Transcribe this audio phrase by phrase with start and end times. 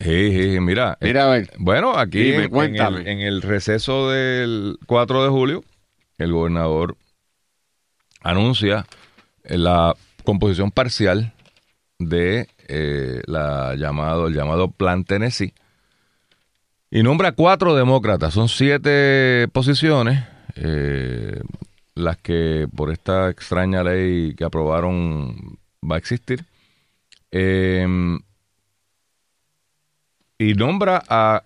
[0.00, 0.98] Sí, sí, sí, mira.
[1.00, 1.50] Mira, a ver.
[1.58, 2.50] Bueno, aquí Dime, en-
[2.98, 5.64] el, en el receso del 4 de julio,
[6.18, 6.96] el gobernador
[8.22, 8.86] anuncia
[9.44, 9.94] la
[10.24, 11.32] composición parcial
[11.98, 15.52] de eh, la llamado, el llamado Plan Tennessee
[16.90, 18.34] y nombra cuatro demócratas.
[18.34, 20.24] Son siete posiciones,
[20.56, 21.40] eh,
[21.94, 26.44] las que por esta extraña ley que aprobaron va a existir.
[27.32, 27.86] Eh,
[30.38, 31.44] y nombra a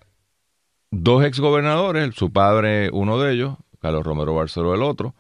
[0.91, 5.15] dos exgobernadores, su padre uno de ellos, Carlos Romero Barceló el otro,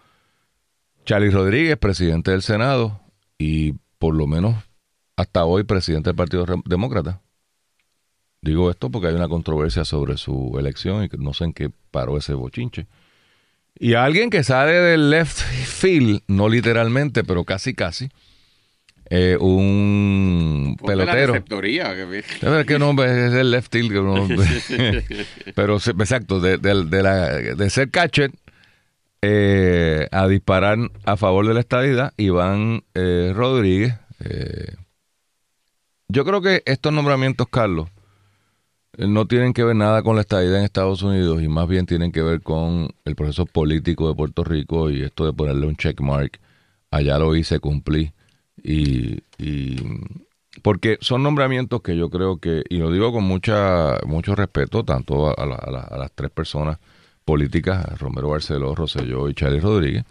[1.04, 3.00] Charlie Rodríguez, presidente del Senado
[3.39, 4.56] y por lo menos
[5.16, 7.20] hasta hoy presidente del Partido Demócrata.
[8.41, 12.16] Digo esto porque hay una controversia sobre su elección y no sé en qué paró
[12.16, 12.86] ese bochinche.
[13.78, 18.11] Y a alguien que sale del left field, no literalmente, pero casi casi,
[19.11, 21.33] eh, un Ponte la pelotero.
[21.33, 23.91] receptoría, que- Es verdad que no, es el left field.
[23.92, 24.28] que no-
[25.55, 28.31] pero exacto, de, de- de la- de ser catcher
[29.23, 33.95] eh, a disparar a favor de la estadidad, Iván eh, Rodríguez.
[36.09, 37.89] yo creo que estos nombramientos, Carlos,
[38.97, 42.11] no tienen que ver nada con la estadidad en Estados Unidos y más bien tienen
[42.11, 46.41] que ver con el proceso político de Puerto Rico y esto de ponerle un checkmark.
[46.91, 48.12] Allá lo hice, cumplí.
[48.62, 49.77] Y, y
[50.62, 55.28] porque son nombramientos que yo creo que, y lo digo con mucha mucho respeto, tanto
[55.28, 56.79] a, a a las tres personas
[57.25, 60.05] políticas, Romero Barceló, Rosselló y Charlie Rodríguez,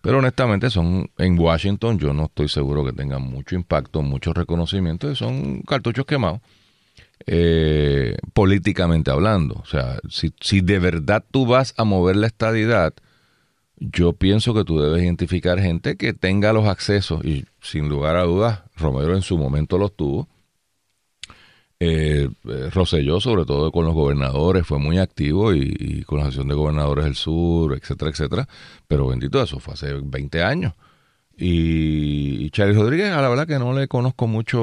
[0.00, 5.10] pero honestamente son en Washington, yo no estoy seguro que tengan mucho impacto, mucho reconocimiento,
[5.10, 6.40] y son cartuchos quemados,
[7.26, 9.56] eh, políticamente hablando.
[9.56, 12.94] O sea, si, si de verdad tú vas a mover la estadidad,
[13.76, 18.22] yo pienso que tú debes identificar gente que tenga los accesos y sin lugar a
[18.24, 20.28] dudas, Romero en su momento los tuvo.
[21.80, 26.24] Eh, eh, Rosselló, sobre todo con los gobernadores, fue muy activo y, y con la
[26.24, 28.48] Asociación de Gobernadores del Sur, etcétera, etcétera.
[28.86, 30.72] Pero bendito, eso fue hace 20 años.
[31.36, 34.62] Y, y Charlie Rodríguez, a la verdad que no le conozco mucho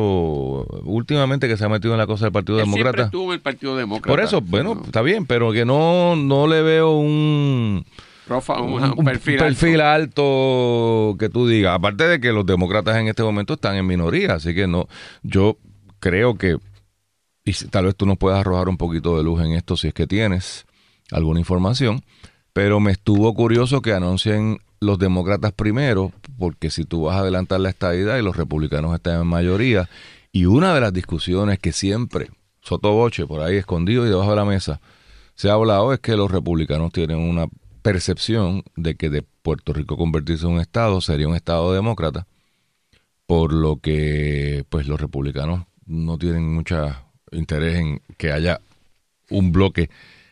[0.86, 3.06] últimamente que se ha metido en la cosa del Partido Él siempre Demócrata.
[3.08, 4.08] estuvo en el Partido Demócrata.
[4.08, 7.86] Por eso, bueno, está bien, pero que no, no le veo un,
[8.28, 10.22] Profa- un, un un perfil, alto.
[10.22, 11.76] alto que tú digas.
[11.76, 14.88] Aparte de que los demócratas en este momento están en minoría, así que no,
[15.24, 15.58] yo
[16.00, 16.58] creo que,
[17.46, 19.94] y tal vez tú nos puedas arrojar un poquito de luz en esto si es
[19.94, 20.66] que tienes
[21.12, 22.04] alguna información,
[22.54, 27.60] pero me estuvo curioso que anuncien los demócratas primero, porque si tú vas a adelantar
[27.60, 29.90] la estadidad y los republicanos están en mayoría,
[30.32, 32.30] y una de las discusiones que siempre,
[32.62, 34.80] sotoboche, por ahí escondido y debajo de la mesa,
[35.36, 37.48] se ha hablado es que los republicanos tienen una
[37.82, 42.28] percepción de que de Puerto Rico convertirse en un estado sería un estado demócrata,
[43.26, 46.96] por lo que pues los republicanos no tienen mucho
[47.32, 48.62] interés en que haya
[49.30, 49.90] un bloque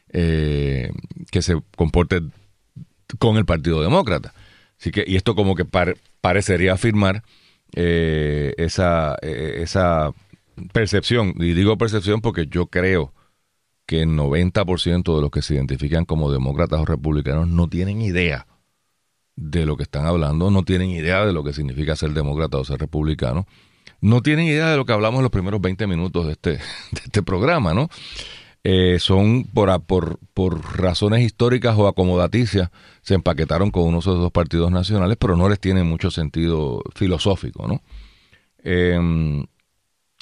[0.09, 0.92] eh,
[1.32, 2.22] que se comporte
[3.18, 4.34] con el Partido Demócrata.
[4.80, 7.24] Así que, y esto como que par- parecería afirmar
[7.76, 10.12] eh, esa, eh, esa
[10.72, 11.34] percepción.
[11.38, 13.14] Y digo percepción porque yo creo
[13.90, 18.46] que el 90% de los que se identifican como demócratas o republicanos no tienen idea
[19.36, 22.64] de lo que están hablando, no tienen idea de lo que significa ser demócrata o
[22.64, 23.48] ser republicano,
[24.00, 26.52] no tienen idea de lo que hablamos en los primeros 20 minutos de este,
[26.92, 27.90] de este programa, ¿no?
[28.64, 32.70] Eh, son por, por, por razones históricas o acomodaticias,
[33.02, 36.84] se empaquetaron con uno de esos dos partidos nacionales, pero no les tiene mucho sentido
[36.94, 37.82] filosófico, ¿no?
[38.64, 39.44] Eh,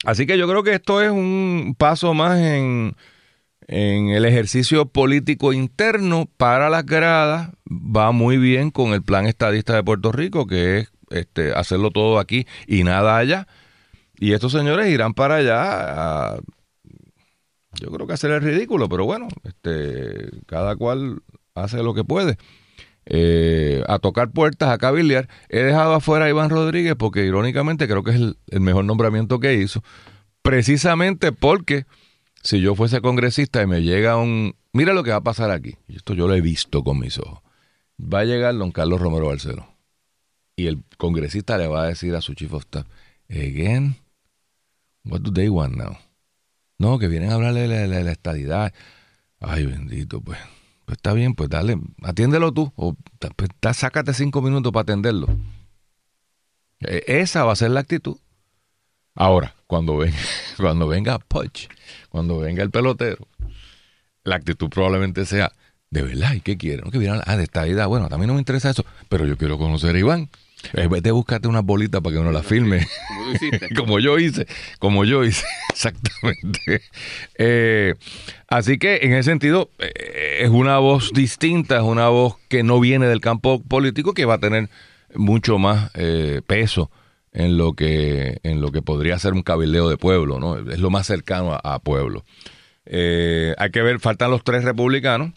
[0.05, 2.95] así que yo creo que esto es un paso más en,
[3.67, 7.51] en el ejercicio político interno para las gradas.
[7.69, 12.19] Va muy bien con el plan estadista de Puerto Rico, que es este, hacerlo todo
[12.19, 13.47] aquí y nada allá.
[14.19, 16.39] Y estos señores irán para allá a,
[17.79, 21.21] yo creo que hacer el ridículo, pero bueno, este, cada cual
[21.53, 22.37] hace lo que puede.
[23.09, 25.29] Eh, a tocar puertas, a cabildear.
[25.49, 29.39] He dejado afuera a Iván Rodríguez porque irónicamente creo que es el, el mejor nombramiento
[29.39, 29.81] que hizo.
[30.41, 31.85] Precisamente porque
[32.47, 34.55] si yo fuese congresista y me llega un...
[34.71, 35.75] Mira lo que va a pasar aquí.
[35.89, 37.41] Esto yo lo he visto con mis ojos.
[37.99, 39.67] Va a llegar don Carlos Romero Barceló.
[40.55, 42.87] Y el congresista le va a decir a su chief of staff,
[43.29, 43.97] again,
[45.03, 45.97] what do they want now?
[46.77, 48.73] No, que vienen a hablarle de la, la estadidad.
[49.41, 50.39] Ay, bendito, pues.
[50.85, 52.95] pues está bien, pues dale, atiéndelo tú, o
[53.35, 55.27] pues, sácate cinco minutos para atenderlo.
[56.79, 58.15] E- Esa va a ser la actitud.
[59.15, 60.17] Ahora, cuando venga,
[60.57, 61.67] cuando venga Poch,
[62.09, 63.27] cuando venga el pelotero,
[64.23, 65.51] la actitud probablemente sea,
[65.89, 66.85] de verdad, ¿y qué quieren?
[66.85, 67.21] ¿No que vieran?
[67.25, 69.99] Ah, de esta idea, bueno, también no me interesa eso, pero yo quiero conocer a
[69.99, 70.29] Iván.
[70.73, 72.85] Eh, vete, búscate unas bolitas para que uno las firme.
[73.07, 73.69] Como tú hiciste.
[73.75, 74.47] como yo hice,
[74.79, 76.81] como yo hice, exactamente.
[77.37, 77.93] Eh,
[78.47, 82.79] así que en ese sentido eh, es una voz distinta, es una voz que no
[82.79, 84.69] viene del campo político, que va a tener
[85.13, 86.91] mucho más eh, peso
[87.37, 90.57] en lo que en lo que podría ser un cabildeo de pueblo, ¿no?
[90.57, 92.25] Es lo más cercano a, pueblo.
[92.87, 95.33] Eh, hay que ver, faltan los tres republicanos.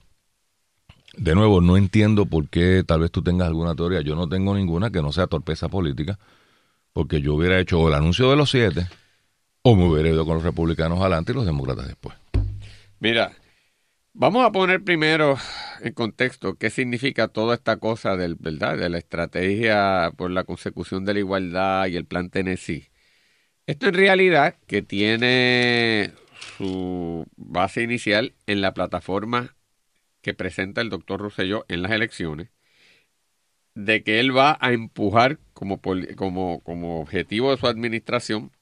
[1.14, 4.00] De nuevo, no entiendo por qué tal vez tú tengas alguna teoría.
[4.00, 6.18] Yo no tengo ninguna que no sea torpeza política
[6.94, 8.86] porque yo hubiera hecho el anuncio de los siete
[9.60, 12.16] o me hubiera ido con los republicanos adelante y los demócratas después.
[12.98, 13.32] Mira,
[14.12, 15.36] vamos a poner primero
[15.80, 21.14] en contexto qué significa toda esta cosa del, de la estrategia por la consecución de
[21.14, 22.90] la igualdad y el plan Tennessee.
[23.66, 26.12] Esto en realidad que tiene
[26.56, 29.56] su base inicial en la plataforma
[30.22, 32.50] que presenta el doctor Rosselló en las elecciones,
[33.74, 38.52] de que él va a empujar como, como objetivo de su administración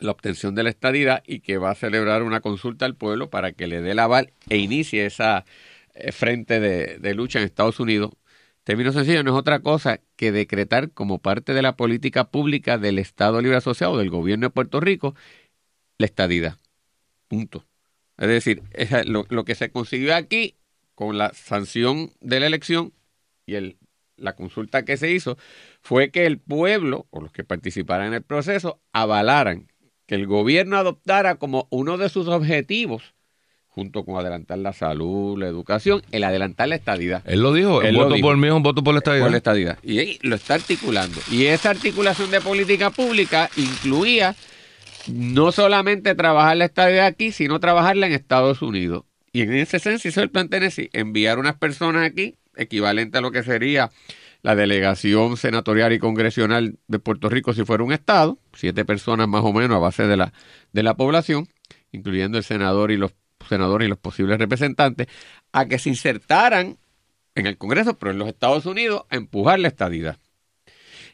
[0.00, 3.52] la obtención de la estadidad y que va a celebrar una consulta al pueblo para
[3.52, 5.44] que le dé el aval e inicie esa
[5.94, 8.10] eh, frente de, de lucha en Estados Unidos.
[8.64, 12.98] Término sencillo, no es otra cosa que decretar como parte de la política pública del
[12.98, 15.14] Estado Libre Asociado, del gobierno de Puerto Rico,
[15.98, 16.56] la estadidad.
[17.28, 17.66] Punto.
[18.18, 20.56] Es decir, esa- lo, lo que se consiguió aquí
[20.94, 22.92] con la sanción de la elección
[23.46, 23.78] y el,
[24.16, 25.38] la consulta que se hizo
[25.80, 29.69] fue que el pueblo o los que participaran en el proceso avalaran
[30.10, 33.14] que el gobierno adoptara como uno de sus objetivos,
[33.68, 37.22] junto con adelantar la salud, la educación, el adelantar la estadidad.
[37.26, 38.26] Él lo dijo, el voto dijo.
[38.26, 39.22] por mí es un voto por la estadidad.
[39.22, 39.78] Por la estadidad.
[39.84, 41.20] Y ahí lo está articulando.
[41.30, 44.34] Y esa articulación de política pública incluía
[45.06, 49.04] no solamente trabajar la estadidad aquí, sino trabajarla en Estados Unidos.
[49.32, 53.30] Y en ese sentido hizo el plan Tennessee, enviar unas personas aquí, equivalente a lo
[53.30, 53.92] que sería
[54.42, 59.44] la delegación senatorial y congresional de Puerto Rico si fuera un estado, siete personas más
[59.44, 60.32] o menos a base de la,
[60.72, 61.48] de la población,
[61.92, 63.12] incluyendo el senador y los
[63.48, 65.08] senadores y los posibles representantes,
[65.52, 66.78] a que se insertaran
[67.34, 70.18] en el Congreso, pero en los Estados Unidos, a empujar la estadidad.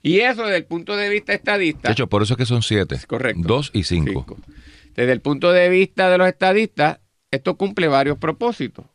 [0.02, 1.88] Y eso desde el punto de vista estadista.
[1.88, 2.94] De hecho, por eso es que son siete.
[2.94, 3.42] Es correcto.
[3.44, 4.24] Dos y cinco.
[4.26, 4.36] Cinco.
[4.94, 7.00] Desde el punto de vista de los estadistas,
[7.30, 8.86] esto cumple varios propósitos.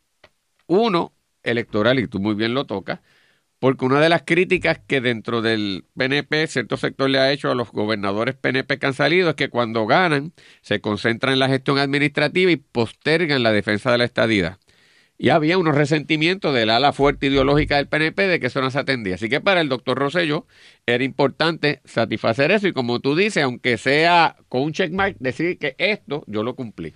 [0.67, 1.13] Uno,
[1.43, 3.01] electoral, y tú muy bien lo tocas,
[3.61, 7.55] porque una de las críticas que dentro del PNP cierto sector le ha hecho a
[7.55, 11.77] los gobernadores PNP que han salido es que cuando ganan se concentran en la gestión
[11.77, 14.57] administrativa y postergan la defensa de la estadidad.
[15.19, 18.79] Y había unos resentimientos del ala fuerte ideológica del PNP de que eso no se
[18.79, 19.13] atendía.
[19.13, 20.47] Así que para el doctor Rosselló
[20.87, 25.75] era importante satisfacer eso y como tú dices, aunque sea con un checkmark, decir que
[25.77, 26.95] esto yo lo cumplí.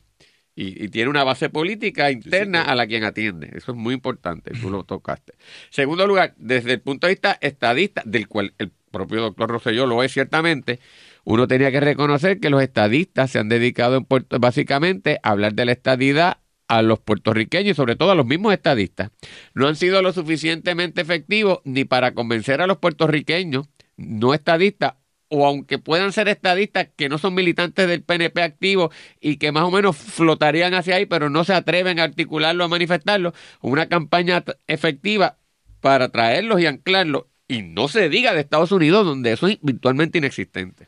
[0.56, 3.52] Y, y tiene una base política interna a la quien atiende.
[3.54, 5.34] Eso es muy importante, tú lo tocaste.
[5.70, 10.02] Segundo lugar, desde el punto de vista estadista, del cual el propio doctor Rosselló lo
[10.04, 10.80] es ciertamente,
[11.26, 15.54] uno tenía que reconocer que los estadistas se han dedicado en Puerto, básicamente a hablar
[15.54, 16.38] de la estadidad
[16.68, 19.12] a los puertorriqueños y sobre todo a los mismos estadistas.
[19.54, 24.94] No han sido lo suficientemente efectivos ni para convencer a los puertorriqueños no estadistas
[25.30, 29.64] o aunque puedan ser estadistas que no son militantes del PNP activo y que más
[29.64, 34.44] o menos flotarían hacia ahí, pero no se atreven a articularlo, a manifestarlo, una campaña
[34.68, 35.38] efectiva
[35.82, 37.26] para traerlos y anclarlos.
[37.48, 40.88] Y no se diga de Estados Unidos, donde eso es virtualmente inexistente.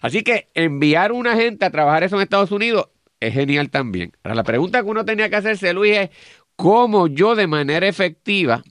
[0.00, 2.88] Así que enviar una gente a trabajar eso en Estados Unidos
[3.20, 4.12] es genial también.
[4.22, 6.10] Ahora, la pregunta que uno tenía que hacerse, Luis, es
[6.56, 8.62] cómo yo de manera efectiva,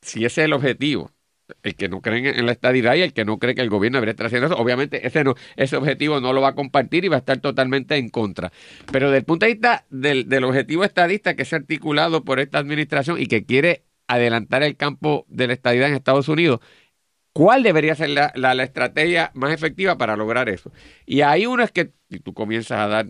[0.00, 1.10] si ese es el objetivo,
[1.62, 3.96] el que no cree en la estadidad y el que no cree que el gobierno
[3.98, 7.08] debería estar haciendo eso, obviamente ese, no, ese objetivo no lo va a compartir y
[7.08, 8.52] va a estar totalmente en contra.
[8.92, 12.58] Pero desde el punto de vista del, del objetivo estadista que ha articulado por esta
[12.58, 16.60] administración y que quiere adelantar el campo de la estadidad en Estados Unidos,
[17.32, 20.72] ¿cuál debería ser la, la- estrategia más efectiva para lograr eso?
[21.06, 23.06] Y uno es que, y tú comienzas a dar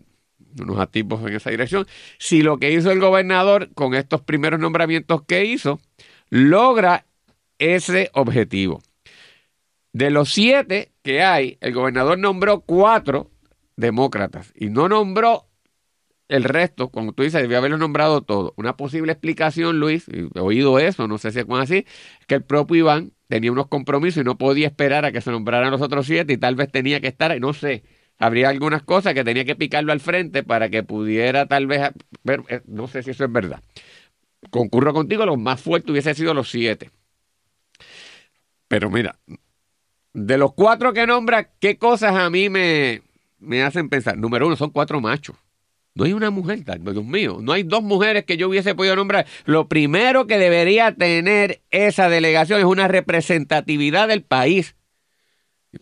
[0.61, 1.87] unos atipos en esa dirección,
[2.19, 5.81] si lo que hizo el gobernador con estos primeros nombramientos que hizo,
[6.31, 7.07] logra
[7.59, 8.83] ese objetivo.
[9.93, 13.31] De los siete que hay, el gobernador nombró cuatro
[13.77, 15.47] demócratas y no nombró
[16.29, 18.53] el resto, como tú dices, debió haberlo nombrado todo.
[18.57, 21.87] Una posible explicación, Luis, he oído eso, no sé si es así,
[22.27, 25.71] que el propio Iván tenía unos compromisos y no podía esperar a que se nombraran
[25.71, 27.85] los otros siete y tal vez tenía que estar, no sé,
[28.19, 31.91] habría algunas cosas que tenía que picarlo al frente para que pudiera tal vez,
[32.25, 33.63] ver, eh, no sé si eso es verdad.
[34.51, 36.91] concurro contigo, los más fuertes hubiesen sido los siete.
[38.69, 39.19] Pero mira,
[40.13, 43.03] de los cuatro que nombra, ¿qué cosas a mí me,
[43.39, 44.17] me hacen pensar?
[44.17, 45.37] Número uno, son cuatro machos.
[45.95, 49.27] No hay una mujer, Dios mío, no hay dos mujeres que yo hubiese podido nombrar.
[49.47, 54.77] Lo primero que debería tener esa delegación es una representatividad del país.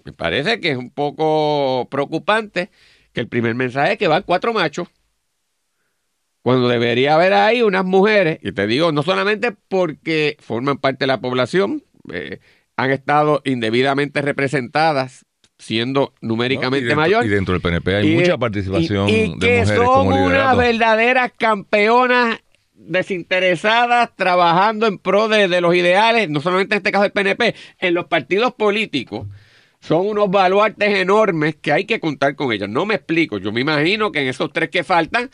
[0.05, 2.71] Me parece que es un poco preocupante
[3.13, 4.89] que el primer mensaje es que van cuatro machos,
[6.43, 11.07] cuando debería haber ahí unas mujeres, y te digo, no solamente porque forman parte de
[11.07, 12.39] la población, eh,
[12.77, 15.25] han estado indebidamente representadas
[15.59, 17.25] siendo numéricamente y dentro, mayor.
[17.25, 20.25] Y dentro del PNP hay Y- mucha participación y, y de que mujeres son como
[20.27, 22.39] unas verdaderas campeonas
[22.75, 27.55] desinteresadas trabajando en pro de, de los ideales, no solamente en este caso del PNP,
[27.79, 29.27] en los partidos políticos.
[29.81, 32.69] Son unos baluartes enormes que hay que contar con ellos.
[32.71, 33.37] No me explico.
[33.39, 35.31] Yo me imagino que en esos tres que faltan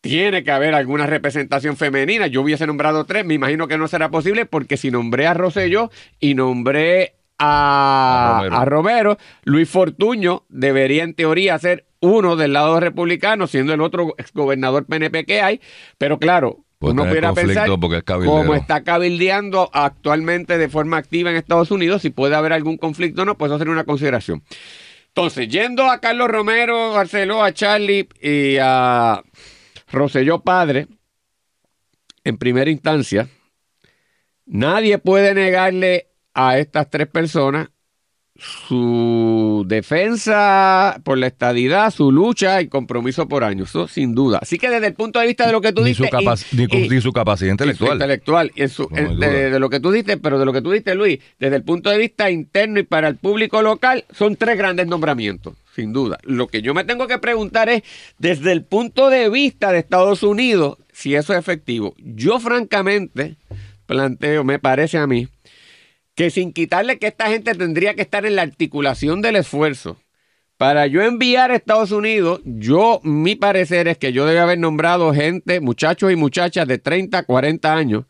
[0.00, 2.26] tiene que haber alguna representación femenina.
[2.26, 5.90] Yo hubiese nombrado tres, me imagino que no será posible porque si nombré a Rosselló
[6.20, 8.56] y nombré a, A Romero.
[8.56, 14.14] a Romero, Luis Fortuño debería en teoría ser uno del lado republicano, siendo el otro
[14.18, 15.60] exgobernador PNP que hay,
[15.98, 18.36] pero claro, Puede uno pudiera pensar porque es cabildero.
[18.38, 23.22] como está cabildeando actualmente de forma activa en Estados Unidos, si puede haber algún conflicto
[23.22, 24.42] o no, pues eso sería una consideración.
[25.08, 29.22] Entonces, yendo a Carlos Romero, Barceló, a Charlie y a
[29.90, 30.86] Roselló Padre,
[32.24, 33.28] en primera instancia,
[34.46, 37.68] nadie puede negarle a estas tres personas
[38.38, 44.40] su defensa por la estadidad, su lucha y compromiso por años, eso sin duda.
[44.42, 46.08] Así que desde el punto de vista de lo que tú ni, su y-
[46.90, 48.52] ni, su capacidad su intelectual.
[48.54, 48.96] Y su- No
[49.30, 51.62] de, de lo que tú dices, pero de lo que tú dices, Luis, desde el
[51.62, 56.18] punto de vista interno y para el público local, son tres grandes nombramientos, sin duda.
[56.22, 57.82] Lo que yo me tengo que preguntar es,
[58.18, 61.94] desde el punto de vista de Estados Unidos, si eso es efectivo.
[61.98, 63.36] Yo, francamente,
[63.84, 65.28] planteo, me parece a mí,
[66.14, 69.98] que sin quitarle que esta gente tendría que estar en la articulación del esfuerzo.
[70.56, 75.12] Para yo enviar a Estados Unidos, yo, mi parecer es que yo debe haber nombrado
[75.12, 78.04] gente, muchachos y muchachas de 30, 40 años,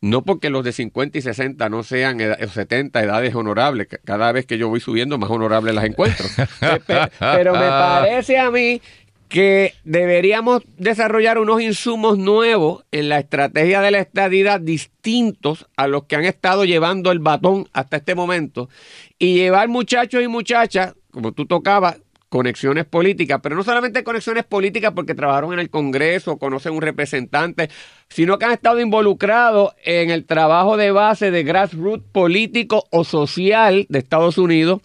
[0.00, 4.30] no porque los de 50 y 60 no sean eda- o 70 edades honorables, cada
[4.32, 6.26] vez que yo voy subiendo más honorables las encuentro.
[6.86, 8.80] Pe- Pero me parece a mí
[9.28, 16.04] que deberíamos desarrollar unos insumos nuevos en la estrategia de la estadidad distintos a los
[16.04, 18.68] que han estado llevando el batón hasta este momento
[19.18, 21.98] y llevar muchachos y muchachas, como tú tocabas,
[22.28, 27.70] conexiones políticas, pero no solamente conexiones políticas porque trabajaron en el Congreso, conocen un representante,
[28.08, 33.86] sino que han estado involucrados en el trabajo de base de grassroots político o social
[33.88, 34.80] de Estados Unidos,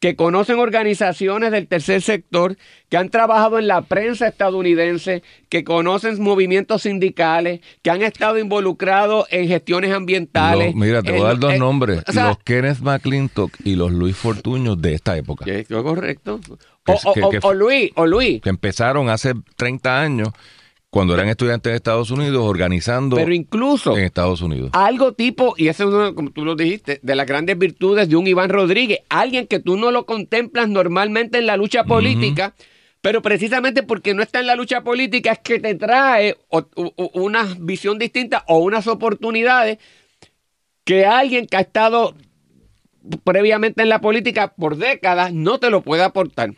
[0.00, 2.56] que conocen organizaciones del tercer sector,
[2.88, 9.26] que han trabajado en la prensa estadounidense, que conocen movimientos sindicales, que han estado involucrados
[9.30, 10.74] en gestiones ambientales.
[10.74, 12.02] Mira, te voy a dar dos en- nombres.
[12.06, 15.44] o sea, los Kenneth McClintock y los Luis Fortuño de esta época.
[15.50, 16.40] es correcto.
[16.86, 20.28] Que- O, o- que- o- que- o Luis, o Luis, Que empezaron hace 30 años,
[20.88, 24.70] cuando eran estudiantes de Estados Unidos, organizando pero incluso en Estados Unidos.
[24.72, 28.16] algo tipo, y ese es uno, como tú lo dijiste, de las grandes virtudes de
[28.16, 32.54] un Iván Rodríguez, alguien que tú no lo contemplas normalmente en la lucha política,
[33.02, 37.10] pero precisamente porque no está en la lucha política es que te trae o- o-
[37.20, 39.78] una visión distinta o unas oportunidades
[40.84, 42.14] que alguien que ha estado
[43.24, 46.54] previamente en la política por décadas no te lo puede aportar.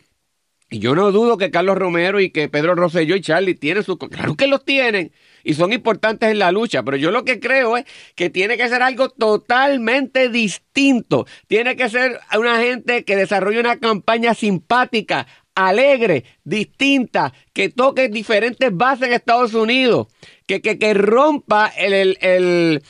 [0.71, 3.97] Y yo no dudo que Carlos Romero y que Pedro Rosselló y Charlie tienen sus...
[3.97, 5.11] Claro que los tienen
[5.43, 7.85] y son importantes en la lucha, pero yo lo que creo es
[8.15, 11.25] que tiene que ser algo totalmente distinto.
[11.47, 18.69] Tiene que ser una gente que desarrolle una campaña simpática, alegre, distinta, que toque diferentes
[18.71, 20.07] bases en Estados Unidos,
[20.45, 22.83] que, que, que rompa el- el-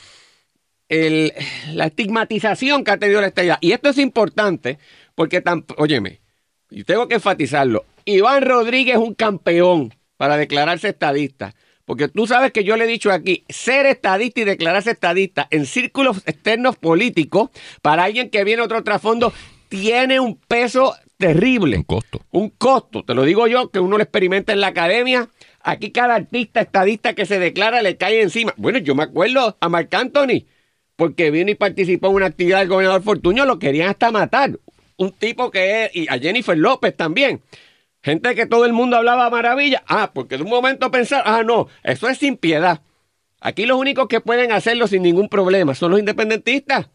[0.90, 1.32] el,
[1.72, 3.58] la estigmatización que ha tenido la estadía.
[3.60, 4.78] Y esto es importante
[5.14, 6.19] porque, tan, óyeme,
[6.70, 11.54] y tengo que enfatizarlo, Iván Rodríguez es un campeón para declararse estadista.
[11.84, 15.66] Porque tú sabes que yo le he dicho aquí, ser estadista y declararse estadista en
[15.66, 17.50] círculos externos políticos,
[17.82, 19.32] para alguien que viene otro trasfondo,
[19.68, 21.76] tiene un peso terrible.
[21.76, 22.20] En costo.
[22.30, 25.28] Un costo, te lo digo yo, que uno lo experimenta en la academia.
[25.62, 28.54] Aquí cada artista estadista que se declara le cae encima.
[28.56, 30.46] Bueno, yo me acuerdo a Marc Anthony,
[30.94, 34.58] porque vino y participó en una actividad del gobernador Fortuño, lo querían hasta matar.
[35.00, 37.40] Un tipo que es, y a Jennifer López también.
[38.02, 39.82] Gente que todo el mundo hablaba maravilla.
[39.88, 42.82] Ah, porque de un momento pensar, ah, no, eso es sin piedad.
[43.40, 46.90] Aquí los únicos que pueden hacerlo sin ningún problema son los independentistas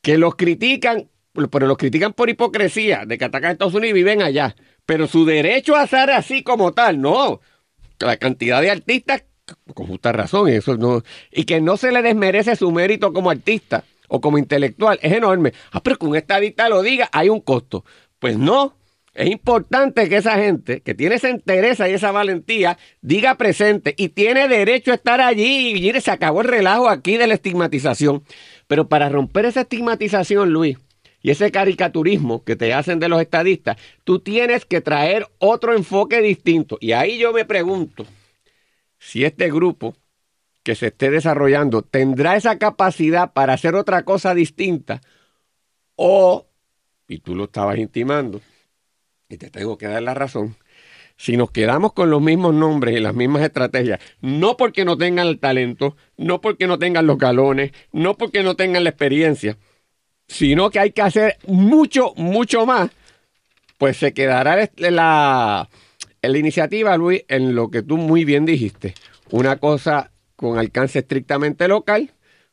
[0.00, 1.10] que los critican,
[1.50, 4.56] pero los critican por hipocresía, de que atacan a Estados Unidos y viven allá.
[4.86, 7.42] Pero su derecho a ser así como tal, no.
[7.98, 9.24] La cantidad de artistas
[9.74, 13.84] con justa razón, eso no, y que no se le desmerece su mérito como artista
[14.14, 15.52] o como intelectual, es enorme.
[15.72, 17.84] Ah, pero que un estadista lo diga, hay un costo.
[18.20, 18.76] Pues no,
[19.12, 24.10] es importante que esa gente que tiene esa entereza y esa valentía diga presente y
[24.10, 25.72] tiene derecho a estar allí.
[25.74, 28.22] Y se acabó el relajo aquí de la estigmatización.
[28.68, 30.78] Pero para romper esa estigmatización, Luis,
[31.20, 36.20] y ese caricaturismo que te hacen de los estadistas, tú tienes que traer otro enfoque
[36.20, 36.78] distinto.
[36.80, 38.06] Y ahí yo me pregunto
[38.98, 39.96] si este grupo
[40.64, 45.00] que se esté desarrollando tendrá esa capacidad para hacer otra cosa distinta
[45.94, 46.46] o,
[47.06, 48.40] y tú lo estabas intimando,
[49.28, 50.56] y te tengo que dar la razón,
[51.16, 55.28] si nos quedamos con los mismos nombres y las mismas estrategias, no porque no tengan
[55.28, 59.56] el talento, no porque no tengan los galones, no porque no tengan la experiencia,
[60.26, 62.90] sino que hay que hacer mucho, mucho más,
[63.78, 65.68] pues se quedará la,
[66.22, 68.94] la iniciativa, Luis, en lo que tú muy bien dijiste.
[69.30, 72.12] Una cosa con alcance estrictamente local,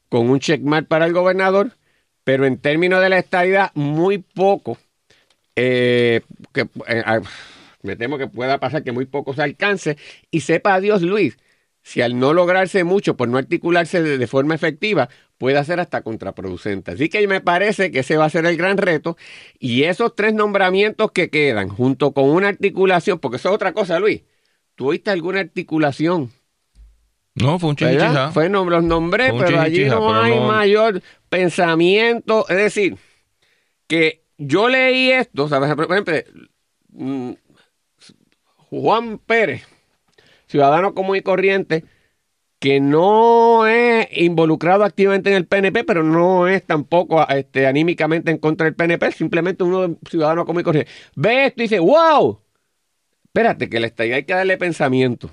[0.09, 1.77] con un checkmark para el gobernador,
[2.23, 4.77] pero en términos de la estadidad, muy poco.
[5.55, 6.21] Eh,
[6.55, 7.21] eh, ah,
[7.83, 9.97] me temo que pueda pasar que muy poco se alcance.
[10.29, 11.37] Y sepa Dios, Luis,
[11.81, 16.01] si al no lograrse mucho, por no articularse de, de, forma efectiva, puede ser hasta
[16.03, 16.91] contraproducente.
[16.91, 19.17] Así que me parece que ese va a ser el gran reto.
[19.59, 23.99] Y esos tres nombramientos que quedan, junto con una articulación, porque eso es otra cosa,
[23.99, 24.23] Luis.
[24.75, 26.31] ¿Tú oíste alguna articulación?
[27.35, 28.31] No, fue un chinchija.
[28.31, 30.47] Fue nom los nombré, pero allí no hay no...
[30.47, 32.45] mayor pensamiento.
[32.49, 32.97] Es decir,
[33.87, 35.73] que yo leí esto, ¿sabes?
[35.75, 36.15] Por ejemplo,
[36.89, 37.31] mm,
[38.69, 39.63] Juan Pérez,
[40.47, 41.85] ciudadano común y corriente,
[42.59, 48.37] que no es involucrado activamente en el PNP, pero no es tampoco este, anímicamente en
[48.37, 50.91] contra del PNP, simplemente uno ciudadano común y corriente.
[51.15, 52.39] Ve esto y dice, wow,
[53.25, 55.31] espérate, que le hay que darle pensamiento.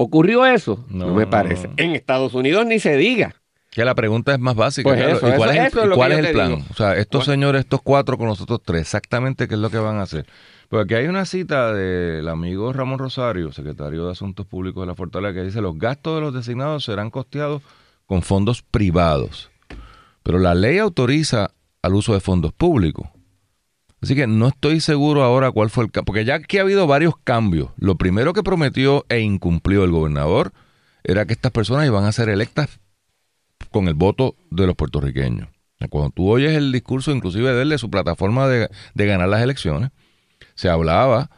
[0.00, 0.84] ¿Ocurrió eso?
[0.88, 1.70] No, no me parece.
[1.76, 3.34] En Estados Unidos ni se diga.
[3.72, 4.88] Que la pregunta es más básica.
[4.88, 6.48] Pues eso, ¿Y cuál eso, es el, cuál es el plan?
[6.54, 6.64] digo.
[6.70, 7.32] O sea, estos Bueno.
[7.32, 10.24] señores, estos cuatro con nosotros tres, exactamente qué es lo que van a hacer.
[10.68, 14.94] Porque aquí hay una cita del amigo Ramón Rosario, secretario de Asuntos Públicos de la
[14.94, 17.62] Fortaleza, que dice los gastos de los designados serán costeados
[18.06, 19.50] con fondos privados.
[20.22, 21.50] Pero la ley autoriza
[21.82, 23.08] al uso de fondos públicos.
[24.00, 26.06] Así que no estoy seguro ahora cuál fue el cambio.
[26.06, 27.70] Porque ya aquí ha habido varios cambios.
[27.76, 30.52] Lo primero que prometió e incumplió el gobernador
[31.04, 32.80] era que estas personas iban a ser electas
[33.70, 35.48] con el voto de los puertorriqueños.
[35.90, 39.42] Cuando tú oyes el discurso, inclusive de él, de su plataforma de, de ganar las
[39.42, 39.90] elecciones,
[40.54, 41.30] se hablaba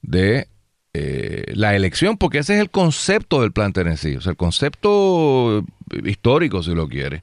[0.00, 0.48] de
[0.94, 5.64] eh, la elección, porque ese es el concepto del plan Tennessee, o sea, el concepto
[6.04, 7.22] histórico, si lo quiere.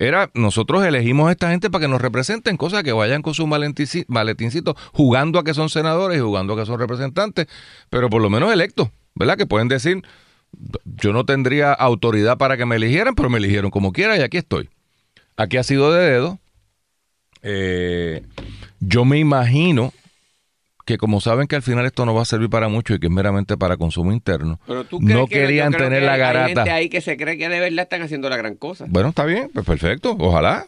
[0.00, 3.46] Era, nosotros elegimos a esta gente para que nos representen, cosas que vayan con su
[3.46, 7.48] maletincito, jugando a que son senadores y jugando a que son representantes,
[7.90, 9.36] pero por lo menos electos, ¿verdad?
[9.36, 10.02] Que pueden decir,
[10.86, 14.38] yo no tendría autoridad para que me eligieran, pero me eligieron como quiera y aquí
[14.38, 14.70] estoy.
[15.36, 16.38] Aquí ha sido de dedo.
[17.42, 18.22] Eh,
[18.80, 19.92] yo me imagino
[20.90, 23.06] que como saben que al final esto no va a servir para mucho y que
[23.06, 26.18] es meramente para consumo interno, Pero tú crees no que- querían tener que la Hay
[26.18, 26.46] garata.
[26.48, 28.86] gente ahí que se cree que de verdad están haciendo la gran cosa.
[28.88, 30.66] Bueno, está bien, pues perfecto, ojalá.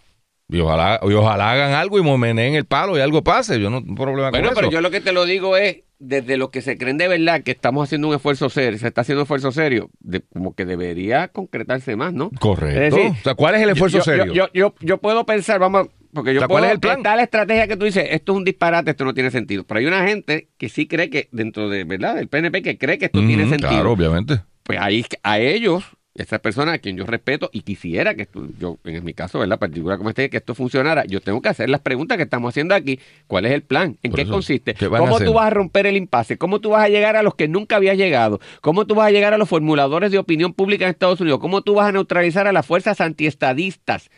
[0.48, 3.58] Y ojalá, y ojalá hagan algo y momeneen el palo y algo pase.
[3.58, 4.72] Yo no tengo problema Bueno, con pero eso.
[4.74, 7.52] yo lo que te lo digo es, desde los que se creen de verdad que
[7.52, 11.28] estamos haciendo un esfuerzo serio, se está haciendo un esfuerzo serio, de- como que debería
[11.28, 12.30] concretarse más, ¿no?
[12.38, 12.96] Correcto.
[12.96, 14.32] Decir, o sea, ¿cuál es el esfuerzo yo- serio?
[14.34, 16.98] Yo, yo, yo puedo pensar, vamos, porque yo O sea, puedo, ¿cuál es el plan?
[16.98, 19.64] está la estrategia que tú dices, esto es un disparate, esto no tiene sentido.
[19.64, 22.16] Pero hay una gente que sí cree que, dentro de, ¿verdad?
[22.16, 23.70] Del PNP, que cree que esto tiene sentido.
[23.70, 24.40] Claro, obviamente.
[24.62, 28.78] Pues ahí a ellos, esas personas a quien yo respeto y quisiera que esto, yo,
[28.84, 29.58] en mi caso, ¿verdad?
[29.58, 32.74] Particular como este, que esto funcionara, yo tengo que hacer las preguntas que estamos haciendo
[32.74, 33.00] aquí.
[33.26, 33.96] ¿Cuál es el plan?
[34.02, 34.74] ¿En Por qué eso, consiste?
[34.74, 36.36] ¿qué van a ¿Cómo tú vas a romper el impasse?
[36.36, 38.40] ¿Cómo tú vas a llegar a los que nunca habías llegado?
[38.60, 41.40] ¿Cómo tú vas a llegar a los formuladores de opinión pública en Estados Unidos?
[41.40, 44.10] ¿Cómo tú vas a neutralizar a las fuerzas antiestadistas?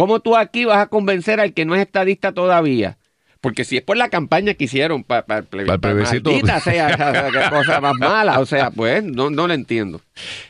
[0.00, 2.96] ¿Cómo tú aquí vas a convencer al que no es estadista todavía?
[3.42, 7.94] Porque si es por la campaña que hicieron para el Pa' maldita sea, cosa más
[7.98, 8.40] mala.
[8.40, 10.00] O sea, pues no, no lo entiendo.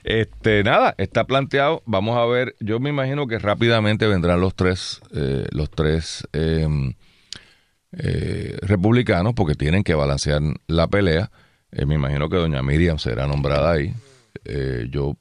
[0.04, 1.82] Este, nada, está planteado.
[1.84, 2.54] Vamos a ver.
[2.60, 6.68] Yo me imagino que rápidamente vendrán los tres, eh, los tres eh,
[7.98, 11.32] eh, republicanos, porque tienen que balancear la pelea.
[11.72, 13.92] Eh, me imagino que doña Miriam será nombrada ahí.
[14.44, 15.16] Eh, yo,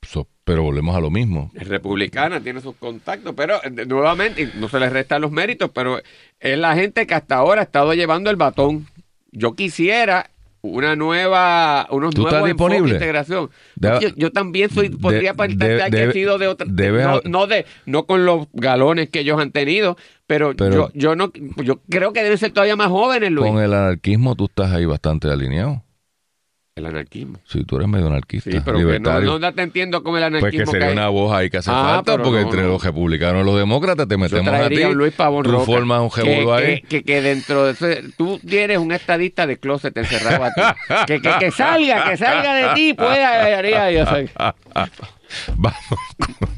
[0.00, 1.50] so- pero volvemos a lo mismo.
[1.54, 6.00] Es republicana, tiene sus contactos, pero eh, nuevamente, no se le restan los méritos, pero
[6.40, 8.86] es la gente que hasta ahora ha estado llevando el batón.
[9.30, 10.30] Yo quisiera
[10.60, 13.50] una nueva, unos ¿Tú estás nuevos enfoques de integración.
[13.76, 17.46] Yo, yo también soy, podría de- que he debe- sido de otra, debes no, no
[17.46, 21.32] de, no con los galones que ellos han tenido, pero, Pero- yo, yo no,
[21.62, 23.52] yo creo que deben ser todavía más jóvenes, Luis.
[23.52, 25.84] Con el anarquismo tú estás ahí bastante alineado.
[26.78, 27.40] El anarquismo.
[27.44, 29.38] Si tú eres medio anarquista, Sí, pero que no, libertario.
[29.40, 30.92] no te entiendo como el pues anarquismo que sería hay.
[30.92, 32.68] una voz ahí que hace Ah, falta, porque no, entre no.
[32.68, 34.76] los republicanos y los demócratas te metemos a ti.
[34.94, 36.80] Luis Pavón tú Roca, formas un que, ahí.
[36.82, 40.62] que, que, que dentro de ese, tú tienes un estadista de closet encerrado a ti.
[41.08, 44.30] que, que, que salga, que salga de ti, pues haría yo soy.
[45.56, 45.78] Vamos.
[45.88, 46.57] con-